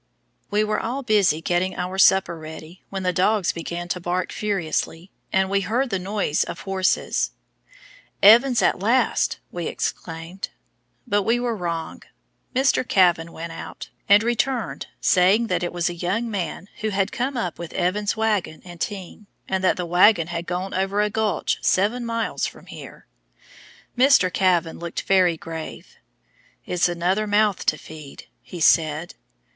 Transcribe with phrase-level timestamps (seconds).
[0.49, 5.11] We were all busy getting our supper ready when the dogs began to bark furiously,
[5.31, 7.33] and we heard the noise of horses.
[8.23, 10.49] "Evans at last!" we exclaimed,
[11.05, 12.01] but we were wrong.
[12.55, 12.83] Mr.
[12.83, 17.37] Kavan went out, and returned saying that it was a young man who had come
[17.37, 21.09] up with Evans's wagon and team, and that the wagon had gone over into a
[21.11, 23.05] gulch seven miles from here.
[23.95, 24.33] Mr.
[24.33, 25.97] Kavan looked very grave.
[26.65, 29.13] "It's another mouth to feed," he said.